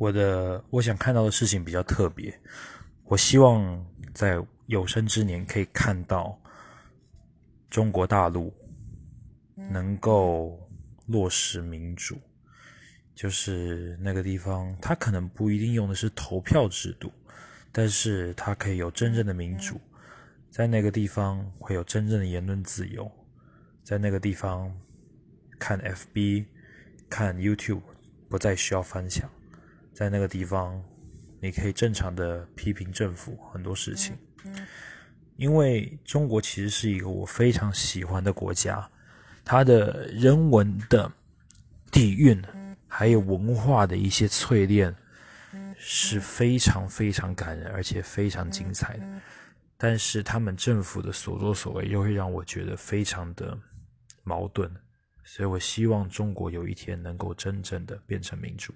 [0.00, 2.34] 我的我想看到的事情比较特别，
[3.04, 6.40] 我希望在有生之年可以看到
[7.68, 8.50] 中国大陆
[9.70, 10.58] 能够
[11.04, 12.18] 落实民主，
[13.14, 17.12] 就是那个地方，它可能不一定用的是投票制度，
[17.70, 19.78] 但是它可以有真正的民主，
[20.50, 23.06] 在那个地方会有真正的言论自由，
[23.84, 24.74] 在那个地方
[25.58, 26.46] 看 FB、
[27.10, 27.82] 看 YouTube
[28.30, 29.30] 不再需要翻墙。
[30.00, 30.82] 在那个地方，
[31.42, 34.16] 你可以正常的批评政府很多事情，
[35.36, 38.90] 因为中国其实是一个我非常喜欢的国家，
[39.44, 41.12] 它的人文的
[41.92, 42.42] 底蕴，
[42.88, 44.96] 还有文化的一些淬炼，
[45.76, 49.06] 是非常非常感人，而且非常精彩的。
[49.76, 53.54] 但是他们政府的所作所为，又会让我觉得非常的
[54.24, 54.74] 矛盾，
[55.24, 58.72] 所以我希望中国有一天能够真正的变成民主。